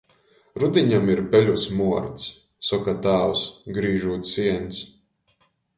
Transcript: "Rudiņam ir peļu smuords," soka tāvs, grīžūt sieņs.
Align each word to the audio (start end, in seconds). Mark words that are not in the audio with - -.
"Rudiņam 0.61 1.11
ir 1.15 1.21
peļu 1.35 1.53
smuords," 1.65 2.27
soka 2.71 2.99
tāvs, 3.07 3.47
grīžūt 3.79 4.35
sieņs. 4.35 4.83